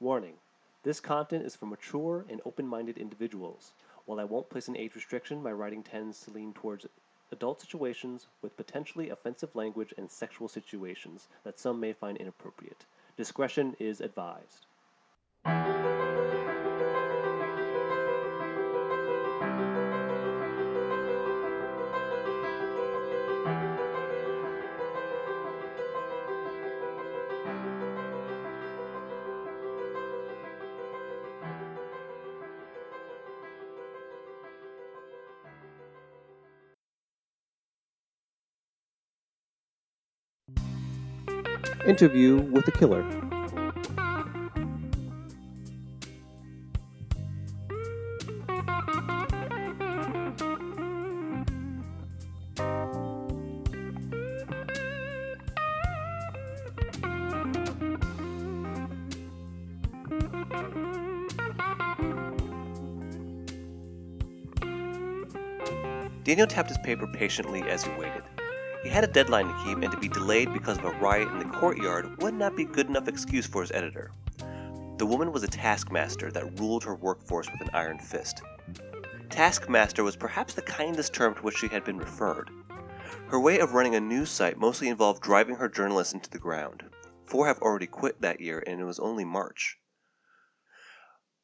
[0.00, 0.34] Warning:
[0.84, 3.72] This content is for mature and open-minded individuals.
[4.06, 6.86] While I won't place an age restriction, my writing tends to lean towards
[7.32, 12.84] adult situations with potentially offensive language and sexual situations that some may find inappropriate.
[13.16, 14.66] Discretion is advised.
[41.86, 43.02] Interview with the killer.
[66.24, 68.22] Daniel tapped his paper patiently as he waited.
[68.88, 71.38] He had a deadline to keep, and to be delayed because of a riot in
[71.38, 74.12] the courtyard would not be good enough excuse for his editor.
[74.96, 78.40] The woman was a taskmaster that ruled her workforce with an iron fist.
[79.28, 82.48] Taskmaster was perhaps the kindest term to which she had been referred.
[83.26, 86.82] Her way of running a news site mostly involved driving her journalists into the ground.
[87.26, 89.78] Four have already quit that year, and it was only March.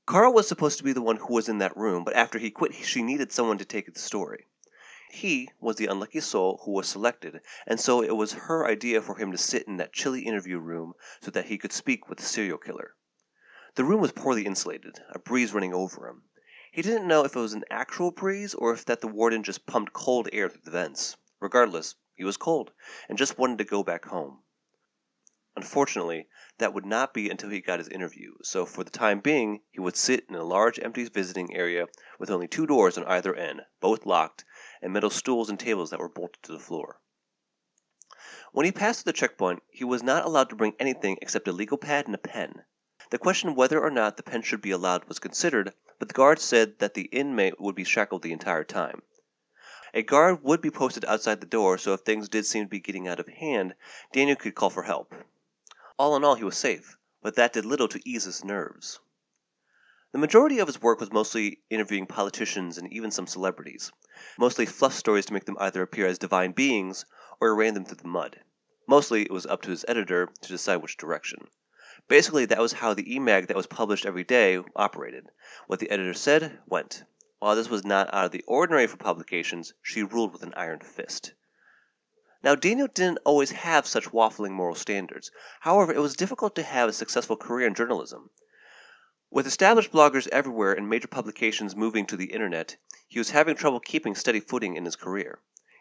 [0.06, 2.51] Carl was supposed to be the one who was in that room, but after he
[2.51, 4.47] quit, she needed someone to take the story.
[5.17, 9.15] He was the unlucky soul who was selected, and so it was her idea for
[9.15, 12.25] him to sit in that chilly interview room so that he could speak with the
[12.25, 12.97] serial killer.
[13.77, 16.25] The room was poorly insulated, a breeze running over him.
[16.73, 19.67] He didn't know if it was an actual breeze or if that the warden just
[19.67, 21.17] pumped cold air through the vents.
[21.39, 22.73] Regardless, he was cold
[23.09, 24.42] and just wanted to go back home.
[25.55, 26.27] Unfortunately,
[26.59, 29.79] that would not be until he got his interview, so for the time being he
[29.79, 31.87] would sit in a large empty visiting area
[32.19, 34.45] with only two doors on either end, both locked,
[34.84, 37.00] and metal stools and tables that were bolted to the floor.
[38.52, 41.78] When he passed the checkpoint, he was not allowed to bring anything except a legal
[41.78, 42.64] pad and a pen.
[43.11, 46.39] The question whether or not the pen should be allowed was considered, but the guard
[46.39, 49.02] said that the inmate would be shackled the entire time.
[49.94, 52.78] A guard would be posted outside the door, so if things did seem to be
[52.78, 53.74] getting out of hand,
[54.12, 55.14] Daniel could call for help.
[55.98, 59.00] All in all, he was safe, but that did little to ease his nerves.
[60.14, 63.91] The majority of his work was mostly interviewing politicians and even some celebrities
[64.39, 67.05] mostly fluff stories to make them either appear as divine beings
[67.41, 68.39] or ran them through the mud.
[68.86, 71.48] Mostly it was up to his editor to decide which direction.
[72.07, 75.30] Basically, that was how the e-mag that was published every day operated.
[75.67, 77.03] What the editor said, went.
[77.41, 80.79] While this was not out of the ordinary for publications, she ruled with an iron
[80.79, 81.35] fist.
[82.41, 85.33] Now, Daniel didn't always have such waffling moral standards.
[85.58, 88.30] However, it was difficult to have a successful career in journalism.
[89.34, 92.77] With established bloggers everywhere and major publications moving to the internet,
[93.08, 95.40] he was having trouble keeping steady footing in his career.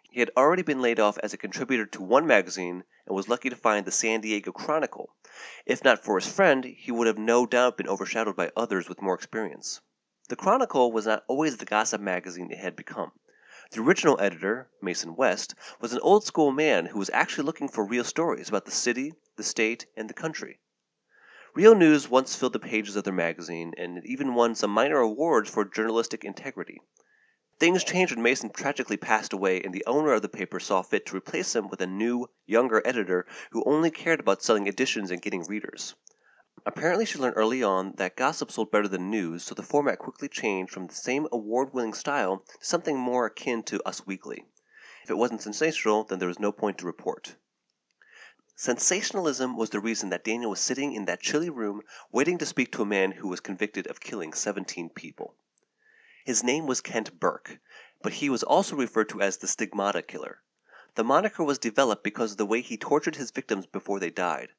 [0.09, 3.51] He had already been laid off as a contributor to one magazine and was lucky
[3.51, 5.15] to find the San Diego Chronicle.
[5.67, 9.03] If not for his friend, he would have no doubt been overshadowed by others with
[9.03, 9.81] more experience.
[10.29, 13.11] The Chronicle was not always the gossip magazine it had become.
[13.69, 17.85] The original editor, Mason West, was an old school man who was actually looking for
[17.85, 20.57] real stories about the city, the state, and the country.
[21.55, 25.51] Real News once filled the pages of their magazine, and even won some minor awards
[25.51, 26.81] for journalistic integrity.
[27.59, 31.05] Things changed when Mason tragically passed away, and the owner of the paper saw fit
[31.05, 35.21] to replace him with a new, younger editor who only cared about selling editions and
[35.21, 35.93] getting readers.
[36.65, 40.27] Apparently, she learned early on that gossip sold better than news, so the format quickly
[40.27, 44.43] changed from the same award winning style to something more akin to Us Weekly.
[45.03, 47.35] If it wasn't sensational, then there was no point to report.
[48.55, 51.81] Sensationalism was the reason that Daniel was sitting in that chilly room
[52.11, 55.35] waiting to speak to a man who was convicted of killing 17 people.
[56.23, 57.59] His name was Kent Burke,
[58.03, 60.43] but he was also referred to as the Stigmata Killer.
[60.93, 64.49] The moniker was developed because of the way he tortured his victims before they died.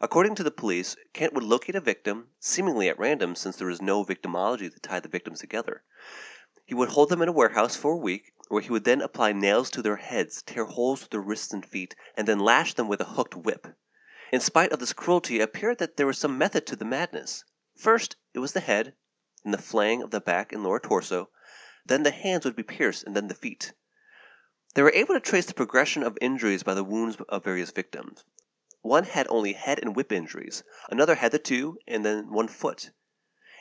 [0.00, 3.82] According to the police, Kent would locate a victim, seemingly at random since there was
[3.82, 5.82] no victimology to tie the victims together.
[6.70, 9.32] He would hold them in a warehouse for a week, where he would then apply
[9.32, 12.86] nails to their heads, tear holes through their wrists and feet, and then lash them
[12.86, 13.66] with a hooked whip.
[14.30, 17.44] In spite of this cruelty, it appeared that there was some method to the madness.
[17.76, 18.94] First, it was the head,
[19.42, 21.30] then the flaying of the back and lower torso,
[21.84, 23.72] then the hands would be pierced, and then the feet.
[24.76, 28.22] They were able to trace the progression of injuries by the wounds of various victims.
[28.82, 32.92] One had only head and whip injuries, another had the two, and then one foot.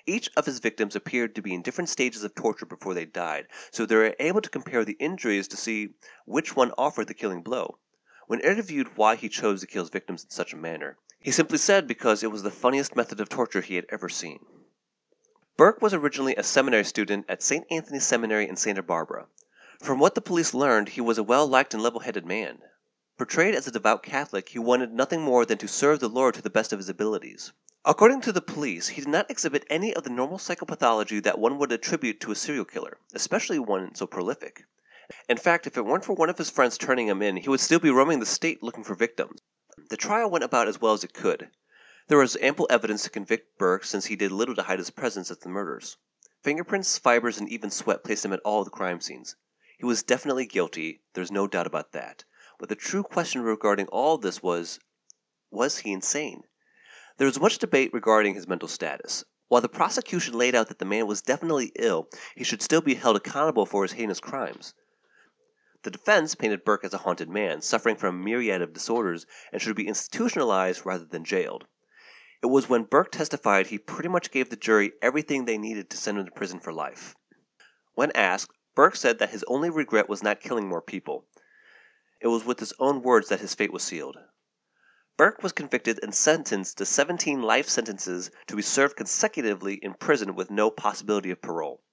[0.05, 3.47] Each of his victims appeared to be in different stages of torture before they died,
[3.69, 7.41] so they were able to compare the injuries to see which one offered the killing
[7.41, 7.79] blow.
[8.27, 11.57] When interviewed why he chose to kill his victims in such a manner, He simply
[11.57, 14.45] said because it was the funniest method of torture he had ever seen.
[15.57, 17.67] Burke was originally a seminary student at St.
[17.69, 19.27] Anthony's Seminary in Santa Barbara.
[19.81, 22.61] From what the police learned, he was a well liked and level headed man.
[23.17, 26.41] Portrayed as a devout Catholic, he wanted nothing more than to serve the Lord to
[26.41, 27.51] the best of his abilities.
[27.85, 31.57] According to the police, he did not exhibit any of the normal psychopathology that one
[31.57, 34.65] would attribute to a serial killer, especially one so prolific.
[35.29, 37.61] In fact, if it weren't for one of his friends turning him in, he would
[37.61, 39.39] still be roaming the state looking for victims.
[39.89, 41.51] The trial went about as well as it could.
[42.09, 45.31] There was ample evidence to convict Burke since he did little to hide his presence
[45.31, 45.95] at the murders.
[46.43, 49.37] Fingerprints, fibers, and even sweat placed him at all the crime scenes.
[49.77, 52.25] He was definitely guilty, there's no doubt about that.
[52.59, 54.81] But the true question regarding all this was
[55.49, 56.43] was he insane?
[57.19, 59.25] There was much debate regarding his mental status.
[59.49, 62.95] While the prosecution laid out that the man was definitely ill, he should still be
[62.95, 64.73] held accountable for his heinous crimes.
[65.83, 69.61] The defense painted Burke as a haunted man, suffering from a myriad of disorders, and
[69.61, 71.67] should be institutionalized rather than jailed.
[72.41, 75.97] It was when Burke testified he pretty much gave the jury everything they needed to
[75.97, 77.17] send him to prison for life.
[77.95, 81.25] When asked, Burke said that his only regret was not killing more people.
[82.21, 84.15] It was with his own words that his fate was sealed.
[85.19, 90.33] Burke was convicted and sentenced to 17 life sentences to be served consecutively in prison
[90.33, 91.83] with no possibility of parole.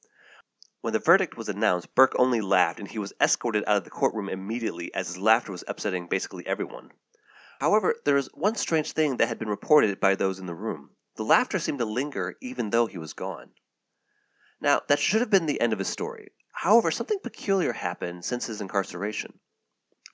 [0.81, 3.91] When the verdict was announced, Burke only laughed and he was escorted out of the
[3.91, 6.93] courtroom immediately as his laughter was upsetting basically everyone.
[7.59, 10.91] However, there was one strange thing that had been reported by those in the room.
[11.17, 13.55] The laughter seemed to linger even though he was gone.
[14.61, 16.31] Now, that should have been the end of his story.
[16.53, 19.41] However, something peculiar happened since his incarceration.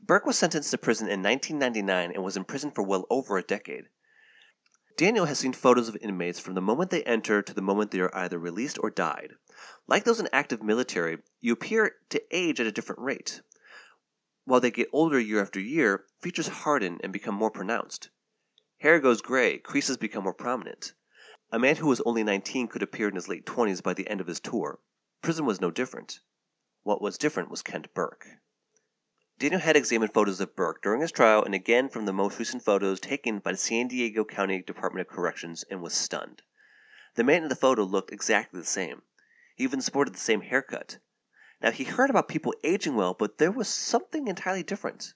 [0.04, 3.42] Burke was sentenced to prison in 1999 and was in prison for well over a
[3.42, 3.88] decade.
[4.96, 8.00] Daniel has seen photos of inmates from the moment they enter to the moment they
[8.00, 9.34] are either released or died.
[9.86, 13.42] Like those in active military, you appear to age at a different rate.
[14.44, 18.10] While they get older year after year, features harden and become more pronounced.
[18.78, 20.94] Hair goes gray, creases become more prominent.
[21.52, 24.20] A man who was only 19 could appear in his late 20s by the end
[24.20, 24.80] of his tour.
[25.20, 26.18] Prison was no different.
[26.82, 28.26] What was different was Kent Burke.
[29.42, 32.62] Daniel had examined photos of Burke during his trial and again from the most recent
[32.62, 36.42] photos taken by the San Diego County Department of Corrections and was stunned.
[37.16, 39.02] The man in the photo looked exactly the same.
[39.56, 40.98] He even sported the same haircut.
[41.60, 45.12] Now he heard about people aging well, but there was something entirely different.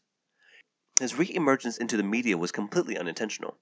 [0.98, 3.58] His re-emergence into the media was completely unintentional.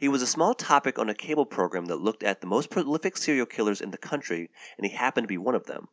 [0.00, 3.16] He was a small topic on a cable program that looked at the most prolific
[3.16, 5.86] serial killers in the country, and he happened to be one of them.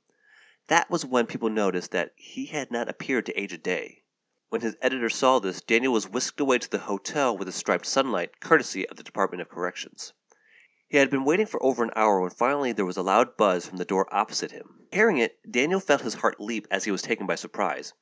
[0.70, 4.02] That was when people noticed that he had not appeared to age a day.
[4.50, 7.86] When his editor saw this, Daniel was whisked away to the hotel with a striped
[7.86, 10.14] sunlight, courtesy of the Department of Corrections.
[10.88, 13.68] He had been waiting for over an hour when finally there was a loud buzz
[13.68, 14.88] from the door opposite him.
[14.94, 17.94] Hearing it, Daniel felt his heart leap as he was taken by surprise.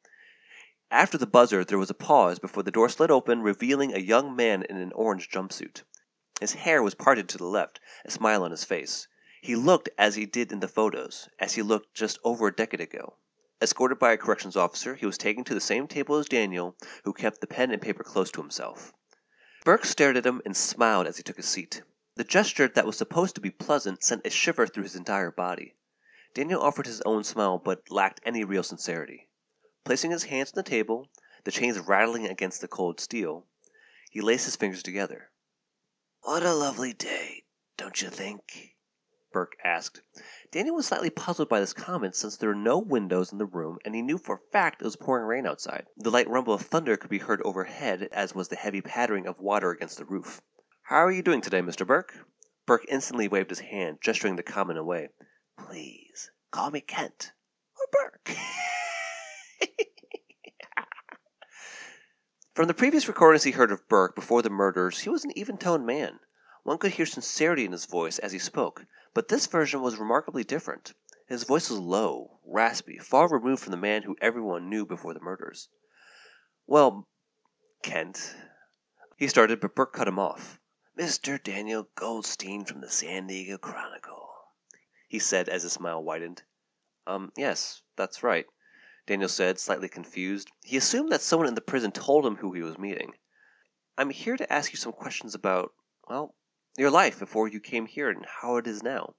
[0.92, 4.36] After the buzzer, there was a pause before the door slid open, revealing a young
[4.36, 5.82] man in an orange jumpsuit.
[6.40, 9.08] His hair was parted to the left, a smile on his face.
[9.42, 12.82] He looked as he did in the photos, as he looked just over a decade
[12.82, 13.18] ago.
[13.62, 16.76] Escorted by a corrections officer, he was taken to the same table as Daniel,
[17.06, 18.94] who kept the pen and paper close to himself.
[19.64, 21.82] Burke stared at him and smiled as he took his seat.
[22.16, 25.76] The gesture that was supposed to be pleasant sent a shiver through his entire body.
[26.34, 29.30] Daniel offered his own smile, but lacked any real sincerity.
[29.86, 31.10] Placing his hands on the table,
[31.46, 33.48] the chains rattling against the cold steel,
[34.12, 35.32] he laced his fingers together.
[36.22, 37.46] What a lovely day,
[37.78, 38.75] don't you think?
[39.36, 40.02] Burke asked.
[40.50, 43.78] Daniel was slightly puzzled by this comment since there were no windows in the room
[43.84, 45.88] and he knew for a fact it was pouring rain outside.
[45.98, 49.42] The light rumble of thunder could be heard overhead as was the heavy pattering of
[49.42, 50.42] water against the roof.
[50.84, 51.86] How are you doing today, Mr.
[51.86, 52.14] Burke?
[52.66, 55.10] Burke instantly waved his hand, gesturing the comment away.
[55.60, 57.34] Please, call me Kent.
[57.78, 58.38] Or Burke.
[62.54, 65.58] From the previous recordings he heard of Burke before the murders, he was an even
[65.58, 66.22] toned man.
[66.64, 68.86] One could hear sincerity in his voice as he spoke,
[69.16, 70.94] but this version was remarkably different.
[71.26, 75.22] His voice was low, raspy, far removed from the man who everyone knew before the
[75.22, 75.70] murders.
[76.68, 77.08] Well,
[77.82, 78.36] Kent,
[79.16, 80.60] he started, but Burke cut him off.
[81.00, 81.42] Mr.
[81.42, 84.30] Daniel Goldstein from the San Diego Chronicle,
[85.08, 86.44] he said as his smile widened.
[87.08, 88.46] Um, yes, that's right,
[89.08, 90.52] Daniel said, slightly confused.
[90.62, 93.14] He assumed that someone in the prison told him who he was meeting.
[93.98, 95.74] I'm here to ask you some questions about,
[96.10, 96.36] well,
[96.78, 99.16] your life before you came here and how it is now.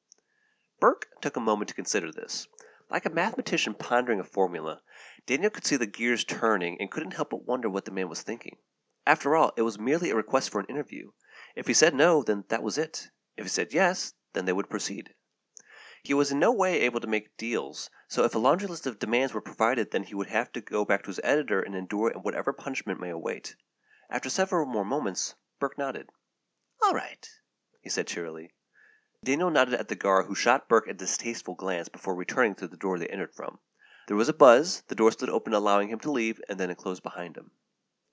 [0.79, 2.47] Burke took a moment to consider this.
[2.91, 4.83] Like a mathematician pondering a formula,
[5.25, 8.23] Daniel could see the gears turning and couldn't help but wonder what the man was
[8.23, 8.59] thinking.
[9.07, 11.13] After all, it was merely a request for an interview.
[11.55, 13.11] If he said no, then that was it.
[13.37, 15.15] If he said yes, then they would proceed.
[16.03, 18.99] He was in no way able to make deals, so if a laundry list of
[18.99, 22.13] demands were provided, then he would have to go back to his editor and endure
[22.13, 23.57] whatever punishment may await.
[24.11, 26.11] After several more moments, Burke nodded.
[26.83, 27.27] All right,
[27.87, 28.53] he said cheerily.
[29.23, 32.77] Daniel nodded at the guard, who shot Burke a distasteful glance before returning to the
[32.77, 33.61] door they entered from.
[34.09, 36.79] There was a buzz, the door stood open allowing him to leave, and then it
[36.79, 37.53] closed behind him.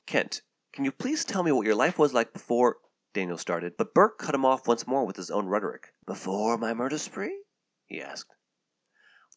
[0.05, 2.77] Kent, can you please tell me what your life was like before
[3.15, 5.91] Daniel started, but Burke cut him off once more with his own rhetoric.
[6.05, 7.41] Before my murder spree?
[7.87, 8.35] he asked.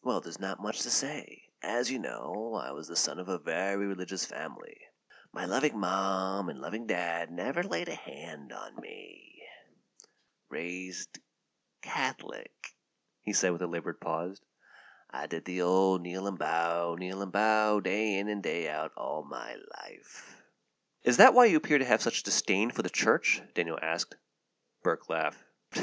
[0.03, 1.45] Well, there's not much to say.
[1.63, 4.81] As you know, I was the son of a very religious family.
[5.33, 9.26] My loving mom and loving dad never laid a hand on me.
[10.49, 11.19] Raised
[11.81, 12.51] Catholic,
[13.21, 14.41] he said with a labored pause.
[15.09, 18.91] I did the old kneel and bow, kneel and bow, day in and day out,
[18.95, 20.43] all my life.
[21.03, 23.41] Is that why you appear to have such disdain for the church?
[23.53, 24.15] Daniel asked.
[24.83, 25.43] Burke laughed.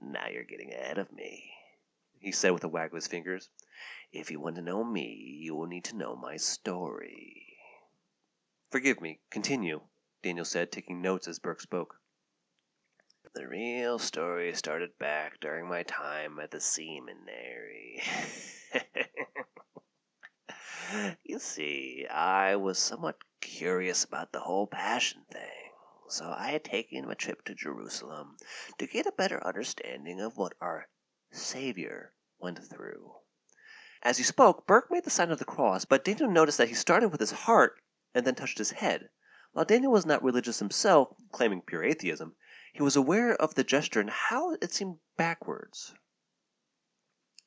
[0.00, 1.52] now you're getting ahead of me,
[2.18, 3.48] he said with a wag of his fingers.
[4.12, 7.56] If you want to know me, you will need to know my story.
[8.70, 9.20] Forgive me.
[9.30, 9.80] Continue,
[10.22, 11.98] Daniel said, taking notes as Burke spoke.
[13.32, 18.02] The real story started back during my time at the seminary.
[21.24, 25.72] you see, I was somewhat curious about the whole passion thing,
[26.08, 28.36] so I had taken a trip to Jerusalem
[28.76, 30.88] to get a better understanding of what our
[31.30, 33.14] Savior went through.
[34.02, 36.74] As he spoke, Burke made the sign of the cross, but Daniel noticed that he
[36.74, 37.80] started with his heart
[38.14, 39.08] and then touched his head.
[39.52, 42.36] While Daniel was not religious himself, claiming pure atheism,
[42.72, 45.92] he was aware of the gesture and how it seemed backwards.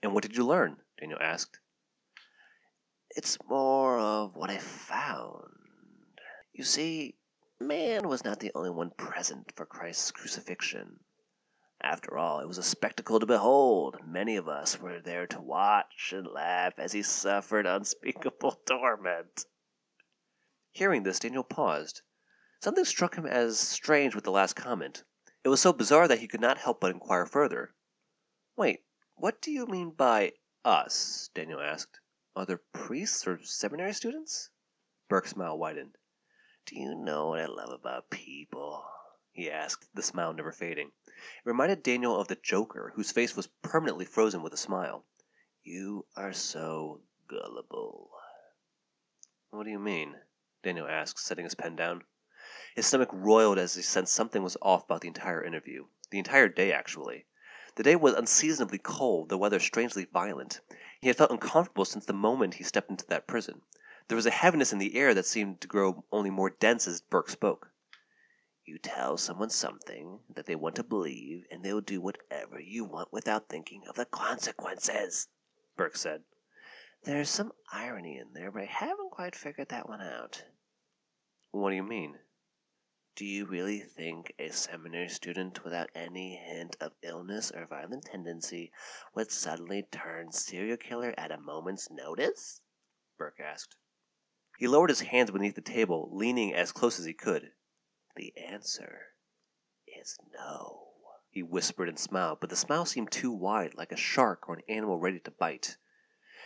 [0.02, 0.82] And what did you learn?
[1.00, 1.60] Daniel asked.
[3.16, 6.20] It's more of what I found.
[6.52, 7.16] You see,
[7.60, 11.00] man was not the only one present for Christ's crucifixion.
[11.82, 14.06] After all, it was a spectacle to behold.
[14.06, 19.46] Many of us were there to watch and laugh as he suffered unspeakable torment.
[20.74, 22.02] Hearing this, Daniel paused.
[22.60, 25.04] Something struck him as strange with the last comment.
[25.44, 27.76] It was so bizarre that he could not help but inquire further.
[28.56, 30.34] Wait, what do you mean by
[30.66, 31.30] us?
[31.36, 32.00] Daniel asked.
[32.36, 34.50] Other priests or seminary students?
[35.08, 35.96] Burke's smile widened.
[36.66, 38.84] Do you know what I love about people?
[39.32, 40.92] he asked, the smile never fading.
[41.06, 41.14] It
[41.46, 45.06] reminded Daniel of the Joker, whose face was permanently frozen with a smile.
[45.62, 48.10] You are so gullible.
[49.52, 50.16] What do you mean?
[50.64, 52.04] Daniel asked, setting his pen down.
[52.74, 55.88] His stomach roiled as he sensed something was off about the entire interview.
[56.10, 57.26] The entire day, actually.
[57.76, 60.62] The day was unseasonably cold, the weather strangely violent.
[61.02, 63.62] He had felt uncomfortable since the moment he stepped into that prison.
[64.08, 67.02] There was a heaviness in the air that seemed to grow only more dense as
[67.02, 67.72] Burke spoke.
[68.64, 73.12] You tell someone something that they want to believe, and they'll do whatever you want
[73.12, 75.28] without thinking of the consequences,
[75.76, 76.24] Burke said.
[77.04, 80.46] There's some irony in there, but I haven't quite figured that one out.
[81.56, 82.18] What do you mean?
[83.16, 88.72] Do you really think a seminary student without any hint of illness or violent tendency
[89.14, 92.60] would suddenly turn serial killer at a moment's notice?
[93.20, 93.76] Burke asked.
[94.58, 97.54] He lowered his hands beneath the table, leaning as close as he could.
[98.16, 99.14] The answer
[99.86, 100.88] is no,
[101.30, 104.64] he whispered and smiled, but the smile seemed too wide, like a shark or an
[104.68, 105.78] animal ready to bite.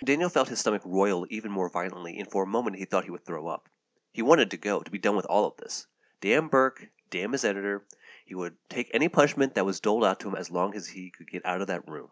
[0.03, 3.11] Daniel felt his stomach roil even more violently, and for a moment he thought he
[3.11, 3.69] would throw up.
[4.17, 5.85] He wanted to go, to be done with all of this.
[6.21, 7.85] Damn Burke, damn his editor.
[8.25, 11.11] He would take any punishment that was doled out to him as long as he
[11.11, 12.09] could get out of that room.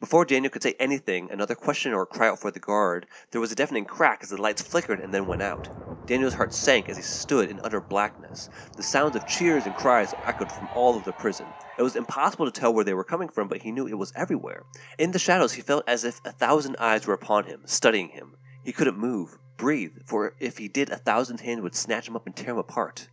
[0.00, 3.52] Before Daniel could say anything, another question or cry out for the guard, there was
[3.52, 5.68] a deafening crack as the lights flickered and then went out.
[6.06, 8.48] Daniel's heart sank as he stood in utter blackness.
[8.78, 11.52] The sounds of cheers and cries echoed from all of the prison.
[11.76, 14.14] It was impossible to tell where they were coming from, but he knew it was
[14.16, 14.64] everywhere.
[14.98, 18.36] In the shadows, he felt as if a thousand eyes were upon him, studying him.
[18.62, 22.26] He couldn't move breathe, for if he did a thousand hands would snatch him up
[22.26, 23.08] and tear him apart.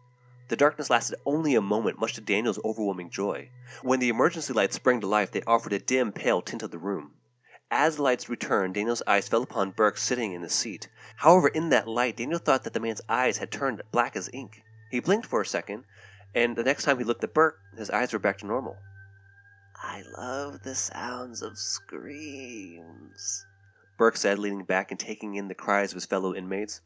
[0.50, 3.50] The darkness lasted only a moment, much to Daniel's overwhelming joy.
[3.82, 6.78] When the emergency lights sprang to life, they offered a dim, pale tint of the
[6.78, 7.14] room.
[7.74, 10.90] As the lights returned, Daniel's eyes fell upon Burke sitting in the seat.
[11.16, 14.62] However, in that light, Daniel thought that the man's eyes had turned black as ink.
[14.90, 15.86] He blinked for a second,
[16.36, 18.76] and the next time he looked at Burke, his eyes were back to normal.
[19.78, 23.46] I love the sounds of screams,
[23.98, 26.82] Burke said, leaning back and taking in the cries of his fellow inmates.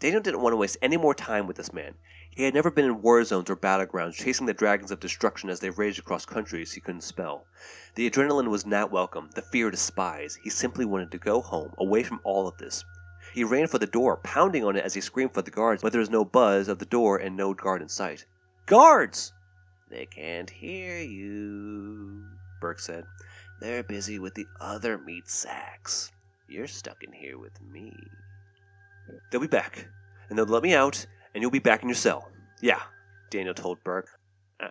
[0.00, 1.94] Daniel didn't want to waste any more time with this man.
[2.30, 5.60] He had never been in war zones or battlegrounds, chasing the dragons of destruction as
[5.60, 7.46] they raged across countries he couldn't spell.
[7.94, 10.38] The adrenaline was not welcome, the fear despised.
[10.42, 12.84] He simply wanted to go home, away from all of this.
[13.32, 15.92] He ran for the door, pounding on it as he screamed for the guards, but
[15.92, 18.24] there was no buzz of the door and no guard in sight.
[18.66, 19.32] Guards!
[19.90, 22.24] They can't hear you,
[22.60, 23.06] Burke said.
[23.60, 26.10] They're busy with the other meat sacks.
[26.52, 27.96] You're stuck in here with me.
[29.30, 29.88] They'll be back,
[30.28, 32.28] and they'll let me out, and you'll be back in your cell.
[32.60, 32.82] Yeah,
[33.30, 34.10] Daniel told Burke.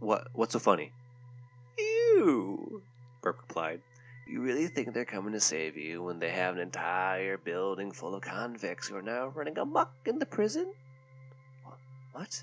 [0.00, 0.26] what?
[0.32, 0.90] What's so funny?
[1.76, 2.82] You,
[3.20, 3.82] Burke replied.
[4.26, 8.14] You really think they're coming to save you when they have an entire building full
[8.14, 10.72] of convicts who are now running amok in the prison?
[12.12, 12.42] What?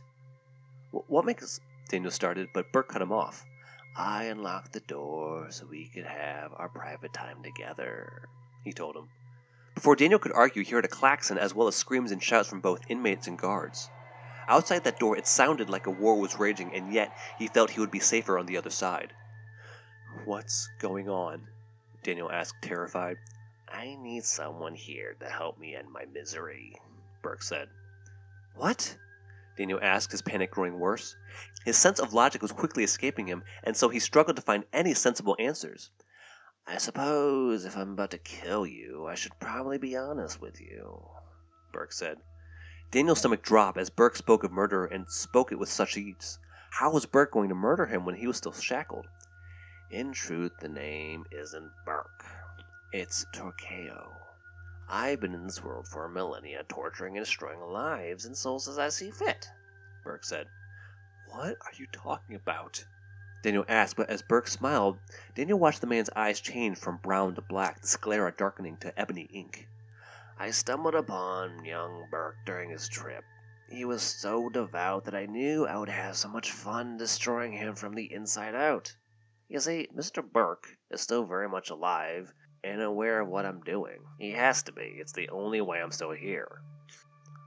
[0.92, 1.60] What makes.
[1.90, 3.48] Daniel started, but Burke cut him off.
[3.96, 8.30] I unlocked the door so we could have our private time together,
[8.64, 9.10] he told him.
[9.76, 12.60] Before Daniel could argue, he heard a klaxon as well as screams and shouts from
[12.60, 13.90] both inmates and guards.
[14.48, 17.80] Outside that door, it sounded like a war was raging, and yet he felt he
[17.80, 19.14] would be safer on the other side.
[20.26, 21.48] What's going on?
[22.04, 23.18] Daniel asked, terrified.
[23.72, 26.76] I need someone here to help me end my misery,
[27.22, 27.70] Burke said.
[28.56, 28.98] What?
[29.60, 31.18] Daniel asked, his panic growing worse.
[31.66, 34.94] His sense of logic was quickly escaping him, and so he struggled to find any
[34.94, 35.92] sensible answers.
[36.66, 41.06] I suppose if I'm about to kill you, I should probably be honest with you,
[41.74, 42.20] Burke said.
[42.90, 46.40] Daniel's stomach dropped as Burke spoke of murder and spoke it with such ease.
[46.72, 49.08] How was Burke going to murder him when he was still shackled?
[49.92, 52.24] In truth, the name isn't Burke.
[52.94, 54.29] It's Torqueo.
[54.92, 58.80] I've been in this world for a millennia, torturing and destroying lives and souls as
[58.80, 59.48] I see fit,
[60.04, 60.48] Burke said.
[61.28, 62.84] What are you talking about?
[63.44, 64.98] Daniel asked, but as Burke smiled,
[65.36, 69.30] Daniel watched the man's eyes change from brown to black, the sclera darkening to ebony
[69.32, 69.68] ink.
[70.40, 73.24] I stumbled upon young Burke during his trip.
[73.70, 77.76] He was so devout that I knew I would have so much fun destroying him
[77.76, 78.96] from the inside out.
[79.48, 80.24] You see, Mr.
[80.24, 84.00] Burke is still very much alive, and aware of what I'm doing.
[84.18, 84.96] He has to be.
[85.00, 86.62] It's the only way I'm still here.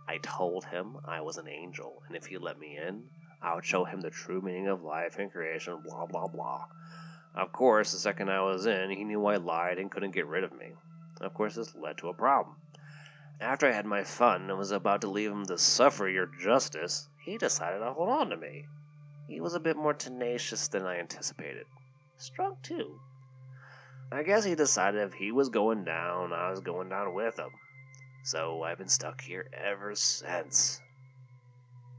[0.09, 3.09] I told him I was an angel, and if he let me in,
[3.41, 6.67] I would show him the true meaning of life and creation, blah, blah, blah.
[7.35, 10.45] Of course, the second I was in, he knew I lied and couldn't get rid
[10.45, 10.75] of me.
[11.21, 12.57] Of course, this led to a problem.
[13.41, 17.09] After I had my fun and was about to leave him to suffer your justice,
[17.25, 18.67] he decided to hold on to me.
[19.29, 21.67] He was a bit more tenacious than I anticipated.
[22.17, 23.01] Strong, too.
[24.13, 27.49] I guess he decided if he was going down, I was going down with him.
[28.25, 30.83] So I've been stuck here ever since.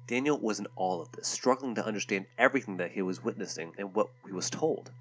[0.06, 3.96] Daniel was in all of this, struggling to understand everything that he was witnessing and
[3.96, 4.92] what he was told.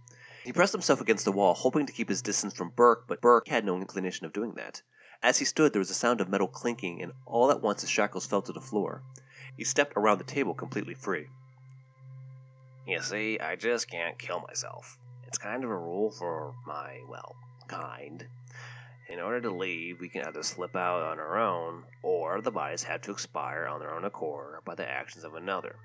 [0.42, 3.48] He pressed himself against the wall, hoping to keep his distance from Burke, but Burke
[3.48, 4.80] had no inclination of doing that.
[5.22, 7.90] As he stood, there was a sound of metal clinking, and all at once his
[7.90, 9.02] shackles fell to the floor.
[9.54, 11.26] He stepped around the table completely free.
[12.86, 14.98] You see, I just can't kill myself.
[15.32, 18.22] It's kind of a rule for my, well, kind.
[19.08, 22.82] In order to leave, we can either slip out on our own, or the bodies
[22.82, 25.76] have to expire on their own accord by the actions of another.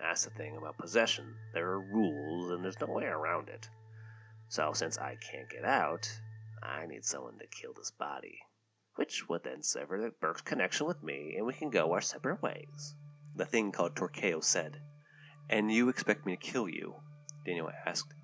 [0.00, 1.36] That's the thing about possession.
[1.52, 3.68] There are rules, and there's no way around it.
[4.48, 6.08] So, since I can't get out,
[6.62, 8.38] I need someone to kill this body,
[8.94, 12.94] which would then sever Burke's connection with me, and we can go our separate ways.
[13.34, 14.80] The thing called Torqueo said.
[15.50, 16.94] And you expect me to kill you?
[17.44, 18.14] Daniel asked.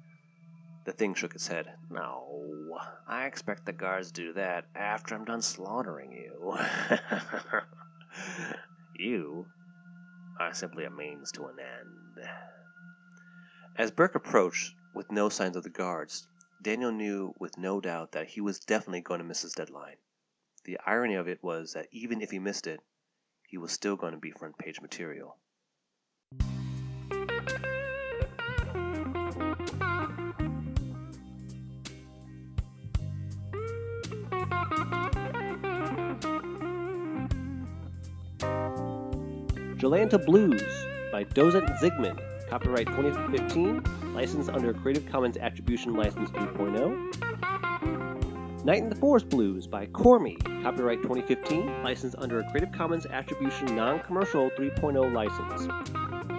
[0.84, 1.72] The thing shook its head.
[1.90, 6.58] No, I expect the guards do that after I'm done slaughtering you.
[8.96, 9.46] you
[10.40, 12.28] are simply a means to an end.
[13.76, 16.26] As Burke approached, with no signs of the guards,
[16.60, 19.96] Daniel knew with no doubt that he was definitely going to miss his deadline.
[20.64, 22.80] The irony of it was that even if he missed it,
[23.46, 25.36] he was still going to be front page material.
[39.82, 40.62] Jolanta Blues
[41.10, 43.82] by Dozent Zygmunt, copyright 2015,
[44.14, 48.64] licensed under Creative Commons Attribution License 3.0.
[48.64, 53.74] Night in the Forest Blues by Cormy, copyright 2015, licensed under a Creative Commons Attribution
[53.74, 55.66] Non-Commercial 3.0 license.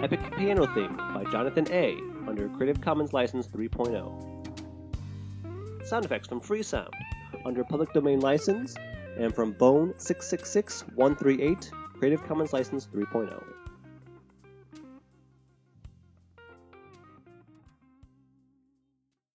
[0.02, 5.86] Epic Piano Theme by Jonathan A, under Creative Commons License 3.0.
[5.86, 6.88] Sound effects from Freesound,
[7.44, 8.74] under Public Domain License,
[9.18, 13.63] and from Bone 666138 Creative Commons License 3.0.